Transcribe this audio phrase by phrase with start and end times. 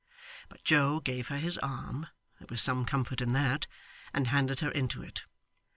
[0.49, 2.07] But Joe gave her his arm
[2.39, 3.67] there was some comfort in that
[4.15, 5.25] and handed her into it.